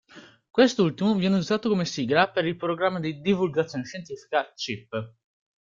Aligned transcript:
Quest'ultimo 0.49 1.13
viene 1.13 1.35
usato 1.35 1.69
come 1.69 1.85
sigla 1.85 2.27
per 2.31 2.45
il 2.47 2.55
programma 2.55 2.99
di 2.99 3.21
divulgazione 3.21 3.85
scientifica 3.85 4.51
"Chip". 4.55 4.89